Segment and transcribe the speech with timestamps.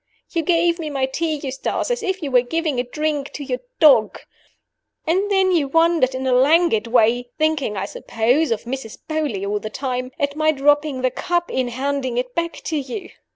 [0.31, 3.59] You gave me my tea, Eustace, as if you were giving a drink to your
[3.79, 4.17] dog.
[5.05, 8.97] And then you wondered in a languid way (thinking, I suppose, of Mrs.
[9.07, 13.11] Beauly all the time), at my dropping the cup in handing it back to you.